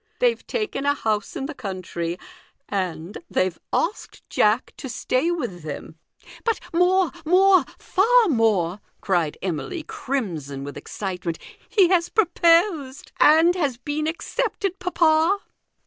[0.17, 2.17] They've taken a house in the country,
[2.67, 5.93] and they've asked Jack to stay with them."
[6.43, 7.11] THE GOLDEN RULE.
[7.11, 11.37] 285 "But more, more, far more!" cried Emily, crimson with excitement,"
[11.77, 15.37] he has proposed and has been accepted, papa."